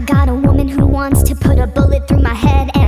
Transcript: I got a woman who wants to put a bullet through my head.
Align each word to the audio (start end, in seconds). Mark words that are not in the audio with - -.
I 0.00 0.02
got 0.02 0.30
a 0.30 0.34
woman 0.34 0.66
who 0.66 0.86
wants 0.86 1.22
to 1.24 1.34
put 1.34 1.58
a 1.58 1.66
bullet 1.66 2.08
through 2.08 2.22
my 2.22 2.32
head. 2.32 2.79